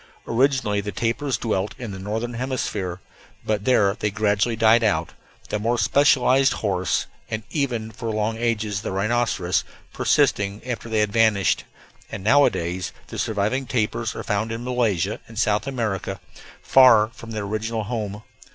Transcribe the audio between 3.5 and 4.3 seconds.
there they